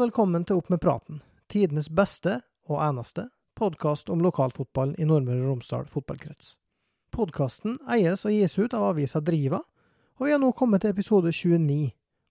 [0.00, 1.18] velkommen til Opp med praten,
[1.52, 2.38] tidenes beste
[2.70, 3.26] og eneste
[3.58, 6.54] podkast om lokalfotballen i Nordmøre og Romsdal fotballkrets.
[7.12, 9.60] Podkasten eies og gis ut av avisa Driva,
[10.16, 11.90] og vi har nå kommet til episode 29,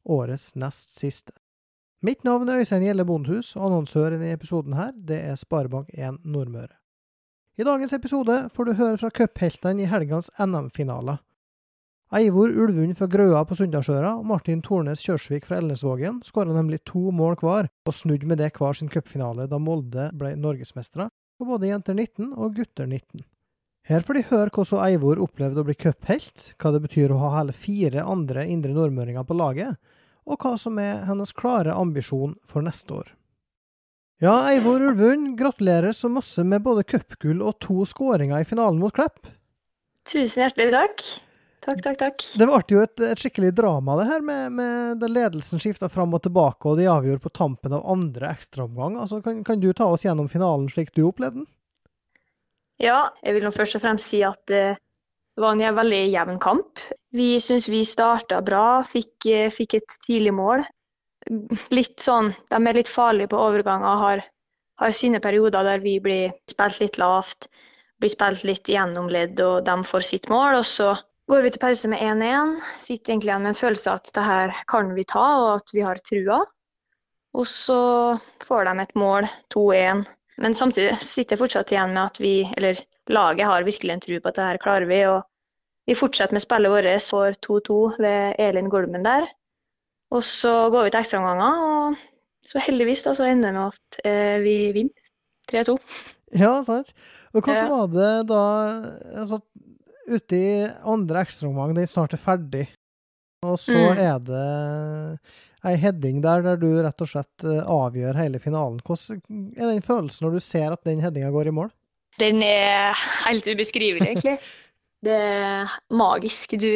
[0.10, 1.36] årets nest siste.
[2.02, 6.74] Mitt navn er Øystein Gjelle Bondhus, og annonsøren i episoden her, det er Sparebank1 Nordmøre.
[7.60, 11.22] I dagens episode får du høre fra cupheltene i helgens NM-finaler.
[12.10, 17.12] Eivor Ulvund fra Grøa på Sunndalsøra og Martin Tornes Kjørsvik fra Elnesvågen skåra nemlig to
[17.14, 21.70] mål hver, og snudde med det hver sin cupfinale da Molde ble norgesmestere på både
[21.70, 23.22] jenter 19 og gutter 19.
[23.94, 27.32] Her får de høre hvordan Eivor opplevde å bli cuphelt, hva det betyr å ha
[27.38, 29.78] hele fire andre indre nordmøringer på laget,
[30.26, 33.16] og hva som er hennes klare ambisjon for neste år.
[34.18, 38.98] Ja, Eivor Ulvund, gratulerer så masse med både cupgull og to skåringer i finalen mot
[38.98, 39.30] Klepp.
[40.10, 41.10] Tusen hjertelig takk.
[41.60, 42.26] Takk, takk, takk.
[42.40, 46.14] Det ble jo et, et skikkelig drama, det her, med, med da ledelsen skifta fram
[46.16, 48.96] og tilbake, og de avgjorde på tampen av andre ekstraomgang.
[49.02, 51.50] Altså, kan, kan, du ta oss gjennom finalen slik du opplevde den?
[52.80, 56.80] Ja, jeg vil nå først og fremst si at det var en veldig jevn kamp.
[57.16, 60.64] Vi syns vi starta bra, fikk, fikk, et tidlig mål.
[61.76, 64.24] Litt sånn, De er litt farlige på overganger, har,
[64.80, 67.50] har sine perioder der vi blir spilt litt lavt,
[68.00, 70.62] blir spilt litt gjennomledd, og de får sitt mål.
[70.62, 70.96] og så
[71.30, 72.56] går vi til pause med 1-1.
[72.82, 75.74] Sitter egentlig igjen med en følelse av at det her kan vi ta, og at
[75.76, 76.40] vi har trua.
[77.38, 77.82] Og så
[78.42, 80.06] får de et mål, 2-1.
[80.40, 82.80] Men samtidig sitter jeg fortsatt igjen med at vi, eller
[83.12, 85.02] laget har virkelig en tro på at det her klarer vi.
[85.12, 85.22] Og
[85.90, 89.28] vi fortsetter med spillet vårt, får 2-2 ved Elin Golmen der.
[90.10, 94.00] Og så går vi til ekstraomganger, og så heldigvis da, så ender det med at
[94.10, 95.12] eh, vi vinner
[95.52, 95.76] 3-2.
[96.40, 96.94] Ja, sant.
[97.34, 97.68] Og hva ja.
[97.70, 98.42] var det da
[99.22, 99.42] altså,
[100.10, 100.52] ute i
[100.88, 102.66] andre ekstraomgang, den snart er ferdig.
[103.48, 104.00] Og så mm.
[104.04, 104.48] er det
[105.70, 108.80] ei heading der der du rett og slett eh, avgjør hele finalen.
[108.84, 109.22] Hvordan
[109.56, 111.72] er den følelsen når du ser at den headinga går i mål?
[112.20, 114.40] Den er helt ubeskrivelig, egentlig.
[115.00, 116.58] Det er magisk.
[116.60, 116.68] Du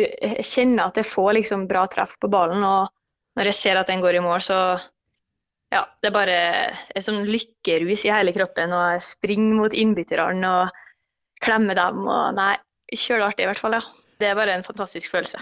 [0.48, 2.88] kjenner at jeg får liksom bra treff på ballen, og
[3.36, 4.60] når jeg ser at den går i mål, så
[5.74, 6.38] ja, det er bare
[6.94, 8.72] et sånn lykkerus i hele kroppen.
[8.72, 10.80] Og jeg springer mot innbytterne og
[11.44, 12.06] klemmer dem.
[12.08, 12.54] og Nei,
[13.00, 13.84] kjøleartig i hvert fall, ja.
[14.20, 15.42] Det er bare en fantastisk følelse.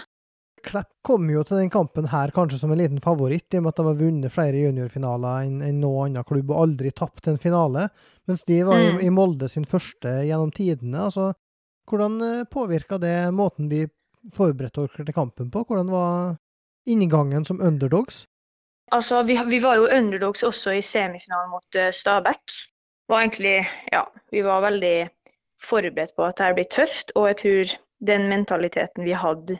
[0.62, 3.72] Klepp kom jo til den kampen her kanskje som en liten favoritt, i og med
[3.72, 7.40] at de har vunnet flere juniorfinaler enn enn noen annen klubb og aldri tapt en
[7.42, 7.88] finale,
[8.30, 9.00] mens de var mm.
[9.00, 11.08] i, i, Molde sin første gjennom tidene.
[11.08, 11.32] Altså,
[11.90, 13.88] hvordan eh, påvirka det måten de
[14.36, 15.64] forberedte dere til kampen på?
[15.66, 16.36] Hvordan var
[16.86, 18.24] inngangen som underdogs?
[18.92, 22.54] Altså, vi, vi var jo underdogs også i semifinalen mot uh, Stabæk.
[23.08, 23.56] Var egentlig,
[23.90, 24.96] ja, vi var veldig
[25.62, 27.14] forberedt på at det blir tøft.
[27.16, 27.74] Og jeg tror
[28.12, 29.58] den mentaliteten vi hadde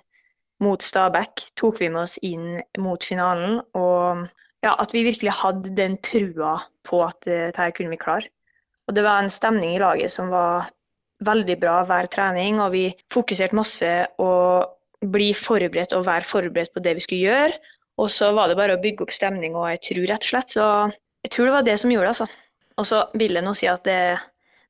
[0.63, 3.61] mot Stabæk, tok vi med oss inn mot finalen.
[3.79, 4.27] Og
[4.63, 8.31] ja, at vi virkelig hadde den trua på at dette kunne vi klare.
[8.89, 10.71] Og det var en stemning i laget som var
[11.23, 13.91] veldig bra hver trening, og vi fokuserte masse
[14.23, 14.33] å
[15.13, 17.61] bli forberedt og være forberedt på det vi skulle gjøre.
[18.03, 20.55] Og så var det bare å bygge opp stemning og jeg tror rett og slett.
[20.55, 20.67] Så
[21.23, 22.29] jeg tror det var det som gjorde det, altså.
[22.81, 23.99] Og så vil jeg nå si at det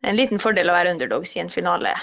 [0.02, 1.94] en liten fordel å være underdogs i en finale.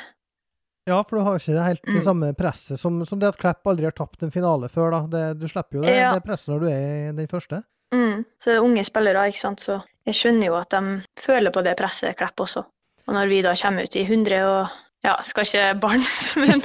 [0.90, 2.06] Ja, for du har ikke helt det mm.
[2.06, 4.96] samme presset som, som, det at Klepp aldri har tapt en finale før.
[4.96, 5.02] da.
[5.12, 6.14] Det, du slipper jo det, ja.
[6.16, 7.62] det, presset når du er den første.
[7.94, 8.24] Mm.
[8.40, 9.64] Så det er unge spillere, ikke sant.
[9.66, 9.78] Så
[10.10, 12.66] jeg skjønner jo at de føler på det presset, Klepp også.
[13.10, 16.04] Og når vi da kommer ut i 100 og ja, skal ikke barn,
[16.44, 16.64] men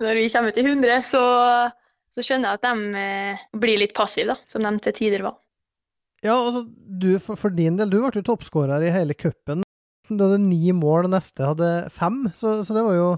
[0.00, 1.24] når vi kommer ut i 100, så,
[2.14, 5.38] så skjønner jeg at de eh, blir litt passive, da, som de til tider var.
[6.24, 9.64] Ja, altså, du, for, for din del, du ble jo toppskårer i hele cupen.
[10.10, 13.08] Du hadde ni mål, og neste hadde fem, så, så det var jo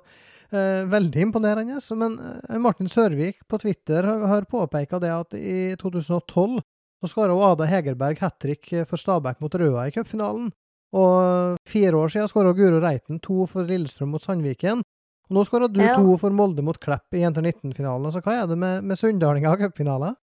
[0.53, 1.81] eh, veldig imponerende.
[1.99, 6.61] Men eh, Martin Sørvik på Twitter har, har påpeka det at i 2012
[7.03, 10.49] så skåra Ada Hegerberg hat trick for Stabæk mot Røa i cupfinalen.
[10.97, 14.85] Og fire år siden skåra Guro Reiten to for Lillestrøm mot Sandviken.
[15.27, 15.97] Og nå skåra du ja.
[15.99, 18.12] to for Molde mot Klepp i Jenter 19-finalen.
[18.15, 20.15] Så hva er det med, med sunndalinga og cupfinaler?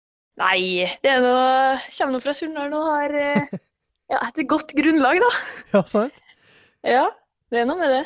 [0.40, 3.50] Nei, det er noe, kommer nå fra Sunndalen og har eh,
[4.14, 5.32] ja, et godt grunnlag, da.
[5.74, 6.22] Ja, sant?
[6.86, 7.06] Ja,
[7.52, 8.02] det er noe med det.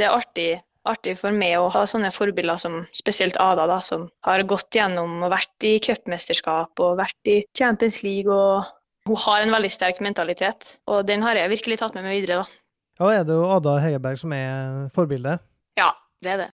[0.00, 0.48] Det er artig,
[0.88, 5.22] artig for meg å ha sånne forbilder som spesielt Ada, da, som har gått gjennom
[5.22, 8.32] og vært i cupmesterskap og vært i Champions League.
[8.32, 8.64] og
[9.08, 12.42] Hun har en veldig sterk mentalitet, og den har jeg virkelig tatt med meg videre.
[12.42, 12.58] da.
[13.00, 15.40] Ja, Er det jo Ada Hegerberg som er forbildet?
[15.78, 15.92] Ja,
[16.22, 16.50] det er det.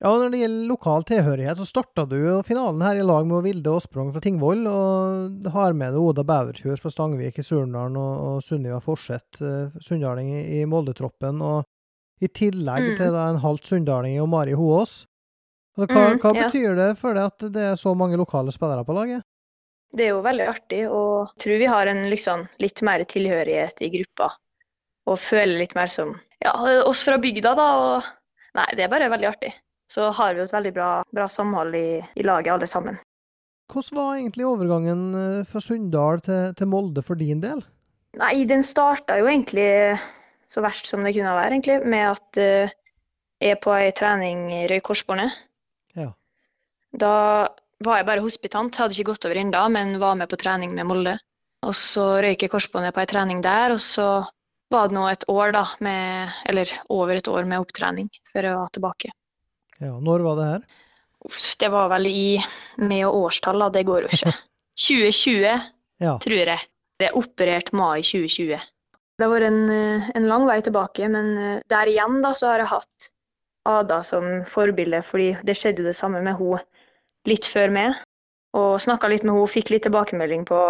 [0.00, 3.26] Ja, og Når det gjelder lokal tilhørighet, så starta du jo finalen her i lag
[3.28, 7.98] med Vilde Åsprong fra Tingvoll, og har med deg Oda Bæverkjør fra Stangvik i Surnadal
[8.00, 11.68] og, og Sunniva Forseth, eh, sunndaling i, i Molde-troppen, og
[12.24, 12.96] i tillegg mm.
[12.96, 15.02] til da en halvt sunndaling og Mari Hoås.
[15.76, 16.48] Altså, hva, mm, hva ja.
[16.48, 19.28] betyr det for deg at det er så mange lokale spillere på laget?
[19.92, 23.84] Det er jo veldig artig, og jeg tror vi har en liksom, litt mer tilhørighet
[23.84, 24.32] i gruppa.
[25.10, 26.52] Og føler litt mer som ja,
[26.88, 27.72] oss fra bygda, da.
[27.84, 29.58] Og nei, det er bare veldig artig.
[29.90, 32.98] Så har vi et veldig bra, bra samhold i, i, laget, alle sammen.
[33.70, 37.62] Hvordan var egentlig overgangen eh, fra Sunndal til, til Molde for din del?
[38.18, 39.68] Nei, den starta jo egentlig
[40.50, 42.72] så verst som det kunne være, egentlig, med at uh,
[43.40, 45.36] jeg på ei trening i korsbåndet.
[45.94, 46.10] Ja.
[46.90, 47.12] Da
[47.86, 50.88] var jeg bare hospitant, hadde ikke gått over ennå, men var med på trening med
[50.90, 51.14] Molde.
[51.66, 54.08] Og så røyk jeg korsbåndet på ei trening der, og så
[54.74, 58.58] var det nå et år, da, med, eller over et år med opptrening før jeg
[58.58, 59.14] var tilbake.
[59.80, 60.64] Ja, Når var det her?
[61.24, 62.40] Uff, det var vel i
[62.80, 63.70] med og årstall, da.
[63.72, 64.34] Det går jo ikke.
[64.88, 66.16] 2020, ja.
[66.20, 66.68] tror jeg.
[67.00, 68.60] Det er operert mai 2020.
[69.20, 69.72] Det har vært en,
[70.16, 73.10] en, lang vei tilbake, men eh, der igjen da, så har jeg hatt
[73.68, 76.62] Ada som forbilde, fordi det skjedde det samme med henne
[77.28, 77.98] litt før meg.
[78.56, 80.60] Og snakka litt med henne, fikk litt tilbakemelding på,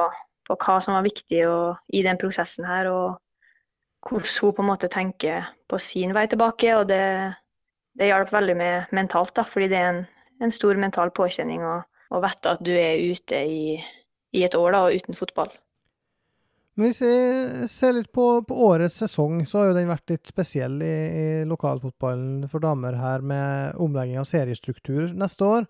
[0.48, 2.90] på hva som var viktig og, i den prosessen her.
[2.90, 6.74] Og hvordan hun på en måte tenker på sin vei tilbake.
[6.80, 7.02] Og det,
[7.98, 10.04] det hjalp veldig med mentalt, da, fordi det er en,
[10.44, 13.64] en stor mental påkjenning å, å vite at du er ute i,
[14.36, 15.52] i et år da, og uten fotball.
[16.78, 20.30] Men hvis vi ser litt på, på, årets sesong, så har jo den vært litt
[20.30, 25.66] spesiell i, i lokalfotballen for damer her, med omlegging av seriestruktur neste år.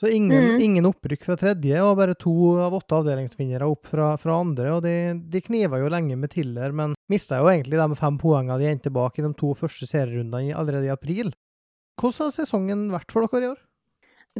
[0.00, 0.60] Så ingen, mm.
[0.64, 2.32] ingen, opprykk fra tredje, og bare to
[2.64, 4.70] av åtte avdelingsvinnere opp fra, fra andre.
[4.72, 4.94] og De,
[5.28, 8.92] de kniva jo lenge med Tiller, men mista jo egentlig de fem poengene de endte
[8.94, 11.34] bak i de to første serierundene allerede i april.
[12.00, 13.60] Hvordan har sesongen vært for dere i år?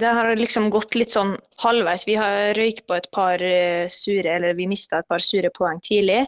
[0.00, 2.06] Det har liksom gått litt sånn halvveis.
[2.08, 5.80] Vi har røykt på et par eh, sure, eller vi mista et par sure poeng
[5.84, 6.22] tidlig.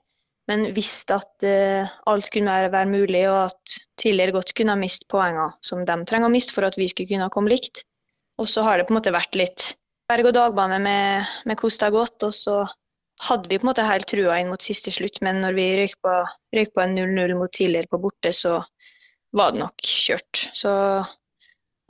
[0.50, 4.80] Men visste at uh, alt kunne være, være, mulig, og at tidligere godt kunne ha
[4.80, 7.84] mistet poengene som de trenger å miste for at vi skulle kunne komme likt.
[8.42, 9.68] Og så har det på en måte vært litt
[10.10, 12.26] berg-og-dag-bane med, med hvordan det har gått.
[12.26, 12.56] Og så
[13.28, 15.96] hadde vi på en måte helt trua inn mot siste slutt, men når vi røyk
[16.02, 16.18] på,
[16.58, 18.58] røyk på en 0-0 mot tidligere på borte, så
[19.38, 20.42] var det nok kjørt.
[20.58, 20.72] Så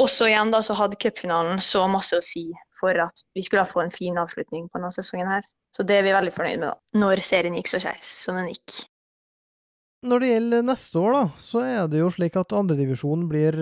[0.00, 2.48] også igjen da, så hadde cupfinalen så masse å si
[2.78, 5.44] for at vi skulle få en fin avslutning på denne sesongen her.
[5.76, 7.00] Så det er vi veldig fornøyd med, da.
[7.00, 8.82] Når serien gikk så skeis som den gikk.
[10.02, 13.54] Når det gjelder neste år, da, så er det jo slik at andredivisjonen blir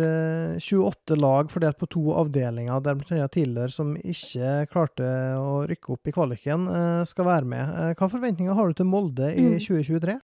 [0.56, 3.26] 28 eh, lag fordelt på to avdelinger, der bl.a.
[3.28, 7.74] tidligere som ikke klarte å rykke opp i kvaliken, eh, skal være med.
[7.82, 10.16] Eh, hva forventninger har du til Molde i 2023?
[10.16, 10.24] Mm.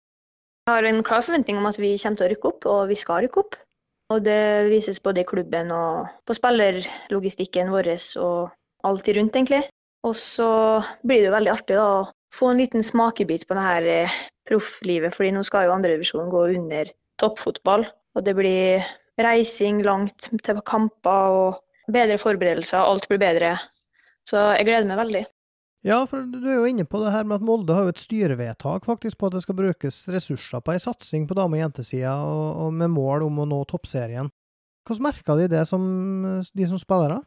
[0.65, 2.97] Jeg har en klar forventning om at vi kommer til å rykke opp, og vi
[2.97, 3.59] skal rykke opp.
[4.13, 7.89] Og det vises både i klubben og på spillerlogistikken vår
[8.21, 8.51] og
[8.85, 9.63] alt rundt, egentlig.
[10.05, 10.49] Og så
[11.01, 15.15] blir det jo veldig artig da, å få en liten smakebit på det her profflivet,
[15.15, 16.91] fordi nå skal jo andredivisjonen gå under
[17.21, 17.87] toppfotball.
[18.15, 18.85] Og det blir
[19.21, 22.83] reising langt til kamper og bedre forberedelser.
[22.83, 23.55] Alt blir bedre.
[24.29, 25.23] Så jeg gleder meg veldig.
[25.85, 28.01] Ja, for du er jo inne på det her med at Molde har jo et
[28.01, 32.15] styrevedtak faktisk på at det skal brukes ressurser på ei satsing på dame- og jentesida,
[32.25, 34.31] og, med mål om å nå toppserien.
[34.85, 35.83] Hvordan merker de det som
[36.41, 37.19] de som spillere?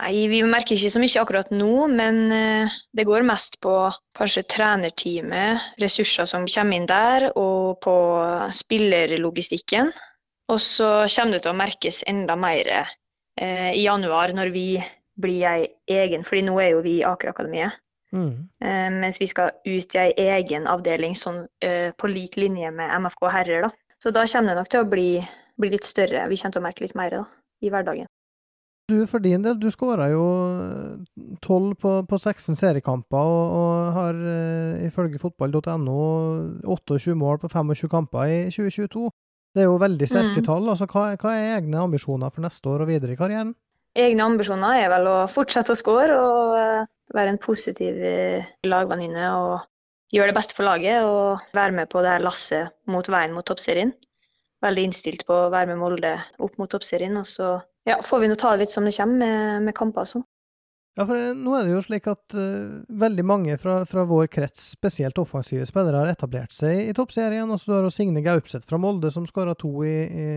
[0.00, 3.74] Nei, Vi merker ikke så mye akkurat nå, men eh, det går mest på
[4.18, 7.94] kanskje trenerteamet, ressurser som kommer inn der, og på
[8.58, 9.92] spillerlogistikken.
[10.50, 14.66] Og så kommer det til å merkes enda mer eh, i januar, når vi
[15.20, 17.78] blir ei egen, fordi nå er jo vi Aker Akademiet.
[18.12, 18.48] Mm.
[18.60, 22.92] Uh, mens vi skal ut i ei egen avdeling sånn, uh, på lik linje med
[23.00, 23.68] MFK herrer.
[23.68, 23.72] da.
[24.02, 25.10] Så da kommer det nok til å bli,
[25.60, 26.26] bli litt større.
[26.28, 27.22] Vi kommer til å merke litt mer da,
[27.62, 28.10] i hverdagen.
[28.90, 30.24] Du for din del, du skåra jo
[31.40, 35.98] 12 eh, på, på 16 seriekamper, og, og har uh, ifølge fotball.no
[36.66, 39.10] 28 mål på 25 kamper i 2022.
[39.52, 40.46] Det er jo veldig sterke mm.
[40.48, 40.68] tall.
[40.72, 43.54] altså hva, hva, er egne ambisjoner for neste år og videre i karrieren?
[43.98, 49.26] Egne ambisjoner er vel å fortsette å score og uh, være en positiv uh, lagvenninne
[49.36, 49.66] og
[50.12, 53.44] gjøre det beste for laget og være med på det her lasset mot veien mot
[53.48, 53.92] toppserien.
[54.64, 57.16] Veldig innstilt på å være med Molde opp mot toppserien.
[57.20, 57.58] og så
[57.88, 60.26] ja, får vi nå ta det litt som det kommer med, med kamper og sånn.
[60.92, 64.74] Ja, for nå er det jo slik at uh, veldig mange fra, fra, vår krets,
[64.74, 67.48] spesielt offensive spillere, har etablert seg i toppserien.
[67.48, 70.28] Og så har Signe Gaupseth fra Molde, som skåra to i, i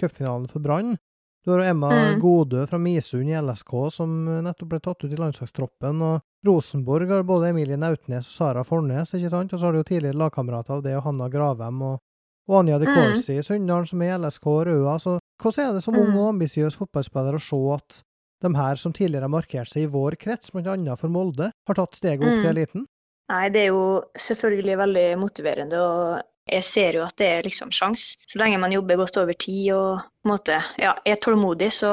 [0.00, 0.96] cupfinalen for Brann.
[1.44, 2.20] Du har Emma mm.
[2.20, 4.12] Godø fra Misund i LSK, som
[4.46, 6.00] nettopp ble tatt ut i landslagstroppen.
[6.00, 9.52] Og Rosenborg har både Emilie Nautnes og Sara Fornes, ikke sant?
[9.52, 12.00] Og så har du jo tidligere lagkamerater av det, og Hanna Gravem og,
[12.48, 13.44] og Anja de Corsi mm.
[13.44, 14.96] Sunndalen, som er i LSK og Røa.
[15.02, 16.18] Så hvordan er det som ung mm.
[16.22, 18.00] og ambisiøs fotballspiller å se at
[18.44, 20.96] de her som tidligere har markert seg i vår krets, bl.a.
[21.00, 22.52] for Molde, har tatt steget opp til mm.
[22.54, 22.88] eliten?
[23.32, 23.84] Nei, det er jo
[24.20, 25.80] selvfølgelig veldig motiverende.
[25.80, 28.14] og jeg ser jo at det er liksom sjans.
[28.28, 31.92] Så lenge man jobber godt over tid og på en måte, ja, er tålmodig, så,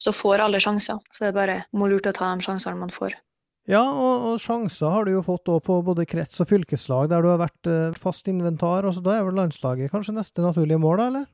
[0.00, 1.00] så får alle sjanser.
[1.12, 3.16] Så det er bare må lurt å ta de sjansene man får.
[3.70, 7.30] Ja, og, og sjanser har du jo fått på både krets og fylkeslag, der du
[7.32, 8.84] har vært eh, fast inventar.
[8.84, 11.30] Altså, da er vel landslaget kanskje neste naturlige mål, da, eller?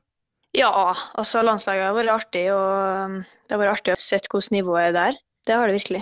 [0.55, 0.71] Ja,
[1.15, 4.95] altså landslaget har vært artig, og det har vært artig å se hvordan nivået er
[4.95, 5.19] der.
[5.47, 6.01] Det har det virkelig.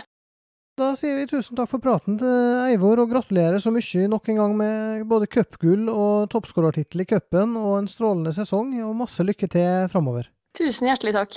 [0.80, 2.36] Da sier vi tusen takk for praten til
[2.70, 7.58] Eivor, og gratulerer så mye nok en gang med både cupgull og toppskårertittel i cupen,
[7.60, 10.30] og en strålende sesong, og masse lykke til framover.
[10.56, 11.36] Tusen hjertelig takk.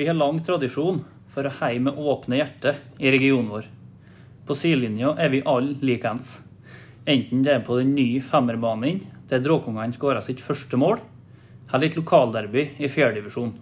[0.00, 1.02] Vi har lang tradisjon
[1.34, 3.68] for å heie med åpne hjerter i regionen vår.
[4.48, 6.38] På sidelinja er vi alle likeens.
[7.04, 11.04] Enten det er på den nye femmerbanen der Dråkungene skåra sitt første mål,
[11.68, 13.58] eller et lokalderby i fjerdedivisjon.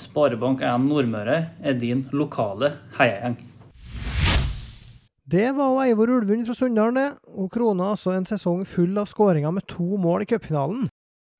[0.00, 3.38] Sparebank1 Nordmøre er din lokale heiagjeng.
[5.30, 7.10] Det var Eivor Ulvund fra Sunndalen, det.
[7.36, 10.88] Hun krona altså en sesong full av skåringer med to mål i cupfinalen.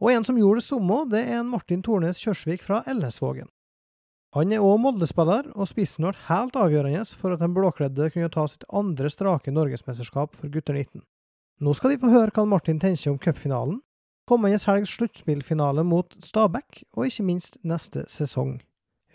[0.00, 3.49] Og en som gjorde det samme, det er en Martin Tornes Kjørsvik fra Elnesvågen.
[4.37, 8.45] Han er òg Molde-spiller, og spissen ble helt avgjørende for at den blåkledde kunne ta
[8.47, 11.02] sitt andre strake norgesmesterskap for gutter 19.
[11.61, 13.81] Nå skal de få høre hva Martin tenker om cupfinalen,
[14.30, 18.60] kommende helgs sluttspillfinale mot Stabæk, og ikke minst neste sesong.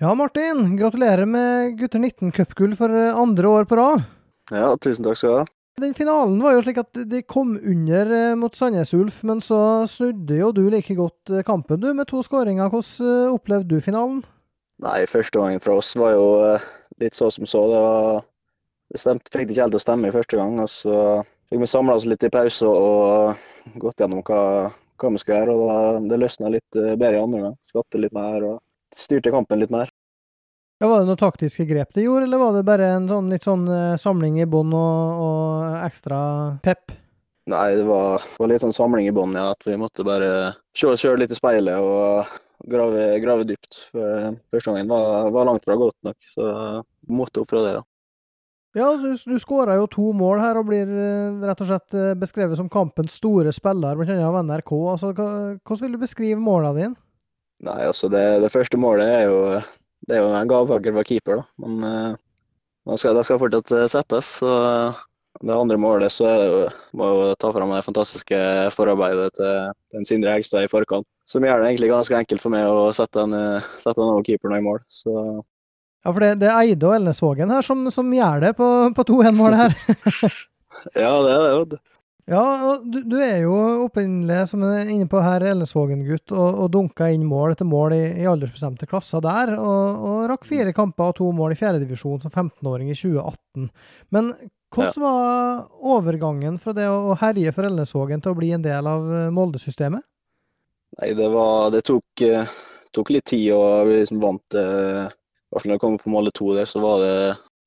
[0.01, 4.03] Ja, Martin, gratulerer med gutter 19-cupgull for andre år på rad.
[4.51, 5.45] Ja, tusen takk skal du ha.
[5.79, 9.57] Den finalen var jo slik at de kom under eh, mot Sandnes Ulf, men så
[9.91, 12.69] snudde jo du like godt eh, kampen, du, med to skåringer.
[12.71, 14.21] Hvordan eh, opplevde du finalen?
[14.83, 16.29] Nei, første gangen fra oss var jo
[17.03, 17.65] litt så som så.
[17.71, 18.23] Det, var,
[18.91, 20.61] det stemte, fikk det ikke helt til å stemme i første gang.
[20.63, 20.95] og Så
[21.51, 24.41] fikk vi samla oss litt i pause og gått gjennom hva,
[25.01, 25.55] hva vi skulle gjøre.
[25.55, 27.55] og da, Det løsna litt bedre i andre gang.
[27.65, 28.57] Skapte litt mer og
[28.95, 29.91] styrte kampen litt mer.
[30.79, 33.45] Ja, Var det noen taktiske grep de gjorde, eller var det bare en sånn, litt
[33.47, 36.17] sånn uh, samling i bånn og, og, ekstra
[36.65, 36.91] pep?
[37.47, 39.53] Nei, det var, var litt sånn samling i bånn, ja.
[39.53, 42.27] At vi måtte bare se oss sjøl litt i speilet og
[42.67, 43.79] grave, grave dypt.
[43.93, 46.51] For første gangen var, var, langt fra godt nok, så
[47.07, 47.75] måtte opp fra det.
[47.77, 47.85] da.
[48.75, 52.11] Ja, altså, Du skåra jo to mål her og blir eh, rett og slett eh,
[52.19, 54.19] beskrevet som kampens store spiller, bl.a.
[54.27, 54.75] av NRK.
[54.91, 57.01] Altså, hvordan vil du beskrive målene dine?
[57.65, 59.39] Nei, altså det, det første målet er jo
[60.05, 61.45] det er jo en gavepakke for keeper, da.
[61.63, 62.17] Men uh,
[62.85, 64.35] det skal, skal, fortsatt eh, settes.
[64.41, 64.51] Så
[65.41, 66.59] det andre målet så er jo,
[66.97, 68.37] må jo ta fram det fantastiske
[68.75, 71.07] forarbeidet til den Sindre Hegstad i forkant.
[71.29, 74.25] Som gjør det egentlig ganske enkelt for meg å sette den, eh, sette den over
[74.27, 74.83] keeperen i mål.
[74.91, 75.15] Så
[76.05, 79.05] ja, for det, det er Eide og Elnesvågen her som, som gjør det på, på
[79.09, 79.75] 2-1-målet her.
[81.03, 81.79] ja, det er det.
[81.81, 81.83] jo.
[82.29, 87.11] Ja, du, du, er jo opprinnelig, som er inne på her, Elnesvågen-gutt, og, og dunka
[87.13, 91.19] inn mål etter mål i, i aldersbestemte klasser der, og, og, rakk fire kamper og
[91.19, 93.67] to mål i fjerdedivisjon som 15-åring i 2018.
[94.13, 94.31] Men
[94.73, 95.03] hvordan ja.
[95.05, 99.27] var overgangen fra det å herje for Elnesvågen til å bli en del av eh,
[99.33, 100.05] Molde-systemet?
[100.97, 102.57] Nei, det, var, det tok, eh,
[102.93, 105.05] tok, litt tid, og vi liksom vant I
[105.55, 107.15] hvert fall når vi kom på Molde 2 der, så var det,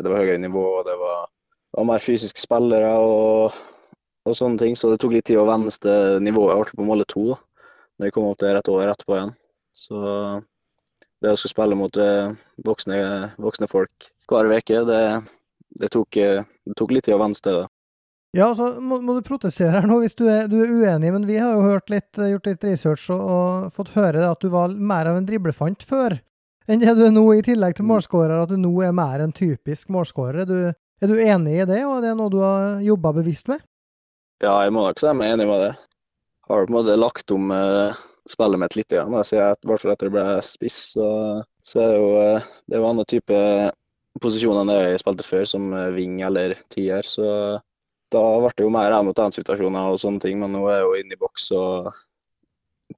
[0.05, 1.27] det var høyere nivå, og det var,
[1.73, 2.95] det var mer fysiske spillere.
[3.01, 3.59] og
[4.29, 4.77] og sånne ting.
[4.77, 7.27] Så det tok litt tid å vende til nivået jeg ble på målet to.
[7.33, 9.33] Da når jeg kom opp der rett år etterpå igjen.
[9.75, 10.03] Så
[11.19, 12.99] det å skulle spille mot eh, voksne,
[13.43, 15.03] voksne folk hver uke, det,
[15.81, 17.67] det, tok, det tok litt tid å vende seg til det.
[18.37, 21.25] Ja, altså må, må, du protestere her nå hvis du er, du er, uenig, men
[21.27, 25.09] vi har jo litt, gjort litt research og, og, fått høre at du var mer
[25.09, 26.19] av en driblefant før
[26.69, 27.91] enn det du er nå, i tillegg til mm.
[27.95, 30.45] målskårer, at du nå er mer en typisk målskårer.
[30.45, 30.59] Er du,
[31.03, 33.65] er du enig i det, og er det noe du har jobba bevisst med?
[34.45, 35.73] Ja, jeg må nok si meg enig med det.
[36.49, 37.97] Har på en måte lagt om uh,
[38.29, 39.17] spillet mitt litt, igjen.
[39.17, 41.09] Jeg at, I hvert fall etter det ble spiss, så,
[41.67, 43.41] så er det jo uh, det er jo andre type
[44.23, 47.07] posisjoner enn det jeg spilte før, som uh, wing eller tier.
[47.07, 47.27] Så
[48.15, 50.39] da ble det jo mer én mot én-situasjoner og sånne ting.
[50.41, 51.91] Men nå er jeg jo inne i boks og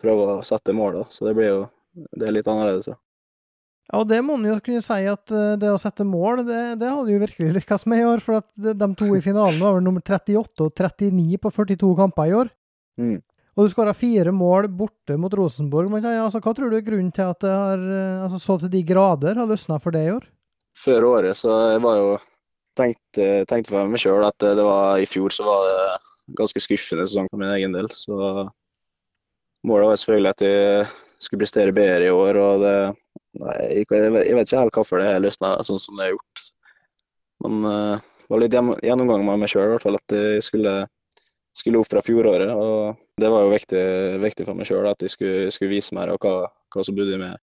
[0.01, 1.07] prøver å sette mål, da.
[1.15, 1.63] Så det blir jo
[1.95, 2.93] det er litt annerledes.
[2.93, 3.01] Ja.
[3.91, 6.61] Ja, og det må man jo kunne si at eh, det å sette mål, det,
[6.79, 8.23] det hadde jo virkelig lykkes med i år.
[8.23, 12.31] For at de to i finalen var vel nummer 38 og 39 på 42 kamper
[12.31, 12.53] i år.
[13.01, 13.19] Mm.
[13.59, 15.91] Og du skåra fire mål borte mot Rosenborg.
[15.91, 18.61] Men ja, altså, hva tror du er grunnen til at det har eh, altså, så
[18.63, 20.29] til de grader har løsna for det i år?
[20.79, 22.15] Før året så jeg var jo
[22.79, 25.83] tenkt, eh, tenkte for meg sjøl at det var i fjor så var det
[26.39, 27.91] ganske skuffende sesong for min egen del.
[27.91, 28.15] Så
[29.67, 32.39] målet var selvfølgelig at jeg skulle prestere bedre i år.
[32.39, 32.77] og det
[33.39, 36.47] Nei, jeg, vet ikke helt hvorfor det løsna sånn som det har gjort.
[37.45, 38.57] Men uh, det var litt
[38.87, 40.75] gjennomgang med meg sjøl, at jeg skulle,
[41.57, 42.51] skulle, opp fra fjoråret.
[42.51, 43.85] og Det var jo viktig,
[44.23, 47.17] viktig for meg sjøl at jeg skulle, skulle, vise mer og hva, hva som bodde
[47.17, 47.39] i meg.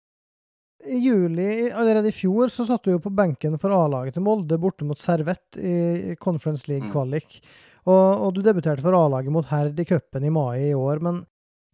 [0.88, 4.60] I juli, allerede i fjor, så satt du jo på benken for A-laget til Molde
[4.62, 7.40] borte mot Servett i Conference League-kvalik.
[7.42, 7.56] Mm.
[7.88, 11.02] Og, og, du debuterte for A-laget mot Herd i cupen i mai i år.
[11.04, 11.24] Men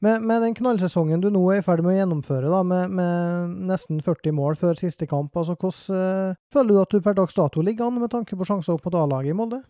[0.04, 3.52] Med, med, den knallsesongen du nå er i ferd med å gjennomføre, da, med, med
[3.70, 7.38] nesten 40 mål før siste kamp, altså hvordan uh, føler du at du per dags
[7.38, 9.62] dato ligger an med tanke på sjanser opp mot A-laget i Molde?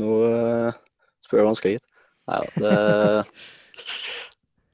[0.00, 0.80] Nå uh,
[1.26, 1.76] spør du vanskelig.
[2.30, 2.74] Nei det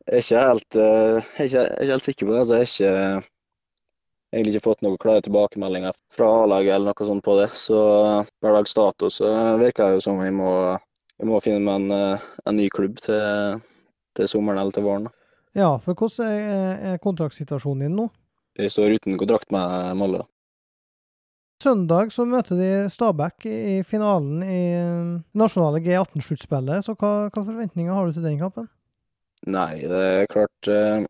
[0.06, 2.40] Jeg er ikke helt, uh, jeg ikke, jeg ikke helt sikker på det.
[2.44, 3.28] Altså, jeg har ikke,
[4.36, 7.50] egentlig ikke fått noen klare tilbakemeldinger fra A-laget eller noe sånt på det.
[7.58, 7.80] Så
[8.38, 10.52] per dags dato så virker det jo som vi må,
[11.18, 13.64] vi må finne med en, en ny klubb til
[14.16, 15.10] til sommeren eller til våren.
[15.56, 18.08] Ja, for hvordan er, kontraktsituasjonen din nå?
[18.56, 20.24] Jeg står uten kontrakt med Molde.
[21.62, 26.84] Søndag så møter de Stabæk i finalen i eh, nasjonale G18-sluttspillet.
[26.84, 28.68] Så hva, hva, forventninger har du til den kampen?
[29.48, 31.06] Nei, det er klart eh,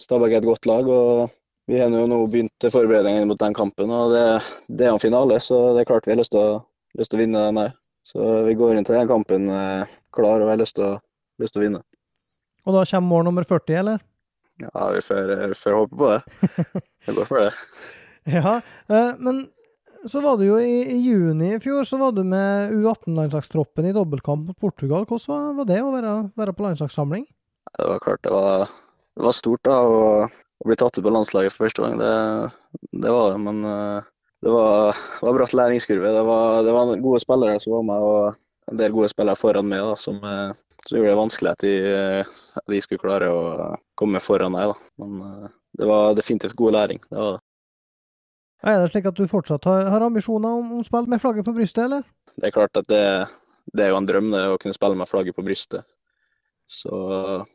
[0.00, 0.88] Stabæk er et godt lag.
[0.92, 1.32] og
[1.68, 3.90] Vi har jo nå begynt forberedelsene mot den kampen.
[3.90, 4.26] og Det,
[4.68, 6.60] det er en finale, så det er klart vi har lyst til å,
[7.00, 7.76] lyst til å vinne den her.
[8.08, 11.00] Så vi går inn til den kampen eh, klar og har lyst til, å,
[11.40, 11.82] lyst til å vinne.
[12.68, 14.02] Og da kommer mål nummer 40, eller?
[14.60, 16.48] Ja, vi får, får håpe på det.
[17.06, 17.52] Det går for det.
[18.28, 18.58] ja,
[18.92, 19.46] eh, men
[20.06, 23.94] så var du jo i, i, juni i fjor så var du med U18-landslagstroppen i
[23.96, 25.06] dobbeltkamp mot Portugal.
[25.08, 27.24] Hvordan var, var det å være, være, på landslagssamling?
[27.78, 28.68] Det var klart det var,
[29.16, 31.98] det var stort da, å, å, bli tatt ut på landslaget for første gang.
[32.02, 32.12] Det,
[33.06, 34.12] det var det, men eh,
[34.44, 36.12] det var, var bratt læringskurve.
[36.14, 39.70] Det var, det var, gode spillere som var med, og en del gode spillere foran
[39.70, 40.52] meg da, som, eh,
[40.88, 41.72] så gjorde det vanskelig at de,
[42.56, 44.70] at de, skulle klare å komme foran meg.
[44.70, 45.04] Da.
[45.04, 47.02] Men eh, det var definitivt god læring.
[47.10, 47.42] Det var det.
[48.68, 51.54] Er det slik at du fortsatt har, har ambisjoner om, å spille med flagget på
[51.54, 52.08] brystet, eller?
[52.34, 53.04] Det er klart at det,
[53.70, 55.84] det er jo en drøm det å kunne spille med flagget på brystet.
[56.68, 56.96] Så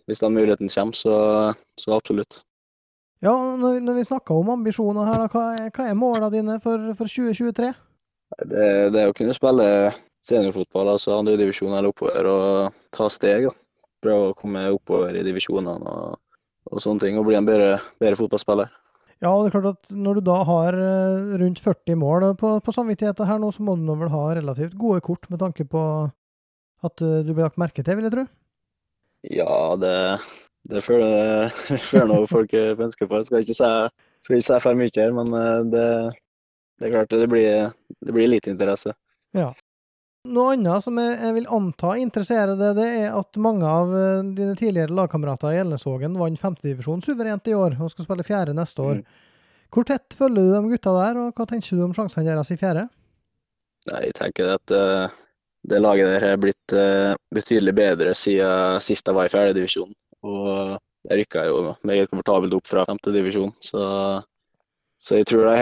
[0.08, 1.18] hvis den muligheten kommer, så,
[1.82, 2.43] så absolutt.
[3.24, 6.93] Ja, når, når vi snakker om ambisjoner her, da, hva, hva er målene dine for,
[6.98, 7.74] for 2023?
[8.50, 9.67] Det, det å kunne spille
[10.29, 13.49] seniorfotball, altså andredivisjon eller oppover, og ta steg.
[13.49, 13.55] da.
[14.03, 16.17] Prøve å komme oppover i divisjonene og,
[16.71, 18.71] og sånne ting, og bli en bedre, bedre, fotballspiller.
[19.23, 22.75] Ja, det er klart at når du da har eh, rundt 40 mål på, på
[22.75, 25.83] samvittigheten her nå, så må du nå vel ha relativt gode kort med tanke på
[26.83, 28.25] at eh, du blir lagt merke til, vil jeg tro?
[29.31, 29.93] Ja, det,
[30.67, 31.13] det føler
[31.71, 33.21] jeg noe folk ønsker på.
[33.21, 33.71] Jeg skal ikke si,
[34.25, 35.88] skal ikke si for mye her, men eh, det,
[36.81, 37.71] det er klart det blir,
[38.03, 38.91] det blir lite interesse.
[39.38, 39.53] Ja.
[40.23, 44.21] Noe annet som jeg, jeg vil anta interesserer deg, det er at mange av uh,
[44.23, 48.86] dine tidligere lagkamerater i Elnesvågen vant femtedivisjon suverent i år og skal spille fjerde neste
[48.86, 49.01] år.
[49.01, 49.65] Mm.
[49.75, 52.57] Hvor tett følger du de gutta der, og hva tenker du om sjansene deres i
[52.62, 52.86] fjerde?
[53.89, 55.12] Nei, Jeg tenker at uh,
[55.67, 59.91] det laget der har blitt uh, betydelig bedre siden sist jeg var i fjerdedivisjon.
[60.23, 60.47] Og
[61.09, 63.83] jeg rykka jo meget komfortabelt opp fra femtedivisjon, så,
[65.03, 65.59] så jeg tror de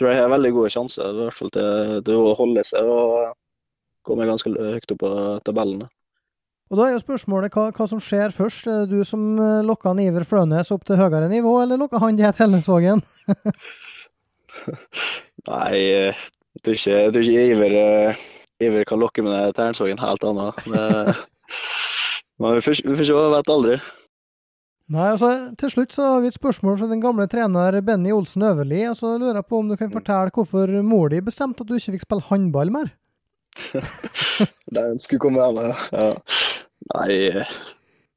[0.00, 2.88] jeg har veldig gode sjanser i hvert fall til, til å holde seg.
[2.88, 3.36] og
[4.06, 5.12] kommer ganske høyt opp på
[5.46, 5.88] tabellene.
[6.72, 8.66] Og Da er jo spørsmålet hva, hva, som skjer først.
[8.66, 9.36] Er det du som
[9.66, 13.02] lokker han Iver Flønes opp til høyere nivå, eller lokker han det til Hellesvågen?
[15.48, 18.22] Nei, jeg tror ikke, jeg tror ikke Iver, eh,
[18.62, 20.62] Iver, kan lokke med Ternsvågen helt annet.
[20.70, 23.76] Men vi får, vi får se, vet aldri.
[24.92, 28.44] Nei, altså Til slutt så har vi et spørsmål fra den gamle trener Benny Olsen
[28.44, 28.82] Øverli.
[28.90, 31.78] og så lurer jeg på om du kan fortelle hvorfor mor di bestemte at du
[31.78, 32.92] ikke fikk spille håndball mer?
[34.76, 35.74] Den skulle komme henne.
[35.92, 36.12] ja.
[36.92, 37.44] Nei,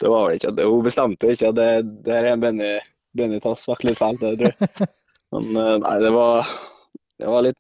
[0.01, 0.67] det var vel ikke det.
[0.67, 1.69] Hun bestemte ikke det,
[2.05, 2.71] det er en Benny,
[3.15, 4.87] Benny Tass snakket litt feil, det tror jeg.
[5.35, 6.55] Men eh, nei, det var,
[7.21, 7.59] det var litt,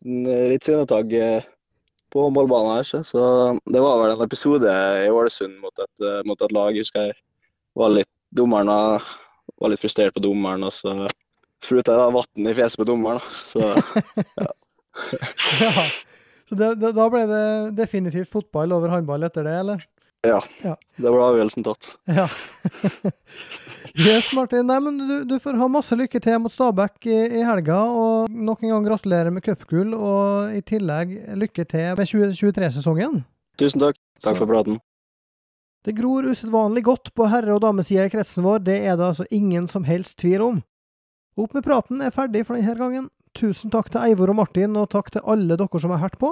[0.51, 1.45] litt sinnetak eh,
[2.13, 3.05] på håndballbanen her.
[3.07, 3.21] Så
[3.71, 6.79] det var vel en episode i Ålesund mot et, eh, mot et lag.
[6.79, 7.17] Husker jeg
[7.75, 8.71] var litt dommeren
[9.61, 11.05] var litt frustrert på dommeren, og så
[11.63, 13.23] spruta jeg vann i fjeset på dommeren.
[13.47, 13.61] Så
[14.41, 14.49] ja.
[15.61, 15.85] ja.
[16.49, 17.45] Så det, det, da ble det
[17.77, 19.85] definitivt fotball over håndball etter det, eller?
[20.25, 20.39] Ja.
[20.63, 20.73] ja.
[20.97, 21.89] Det ble avgjørelsen tatt.
[22.09, 22.25] Ja.
[24.07, 24.65] yes, Martin.
[24.69, 27.77] Nei, men du, du, får ha masse lykke til mot Stabæk i, i helga.
[27.89, 33.23] Og nok en gang gratulerer med cupgull, og i tillegg lykke til med 2023-sesongen.
[33.61, 33.99] Tusen takk.
[34.23, 34.79] Takk for praten.
[35.85, 39.27] Det gror usedvanlig godt på herre- og damesida i kretsen vår, det er det altså
[39.29, 40.63] ingen som helst tvil om.
[41.37, 43.09] Opp med praten er ferdig for denne gangen.
[43.35, 46.31] Tusen takk til Eivor og Martin, og takk til alle dere som har hørt på.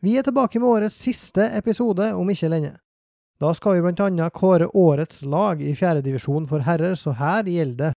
[0.00, 2.76] Vi er tilbake med årets siste episode om ikke lenge.
[3.38, 7.90] Da skal vi blant annet kåre årets lag i fjerdedivisjon for herrer, så her gjelder
[7.90, 7.92] det.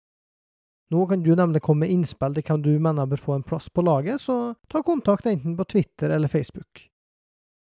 [0.89, 3.69] Nå kan du nemlig komme med innspill til hvem du mener bør få en plass
[3.69, 6.87] på laget, så ta kontakt enten på Twitter eller Facebook.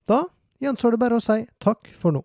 [0.07, 0.23] Da
[0.63, 2.23] gjenstår det bare å si takk for nå.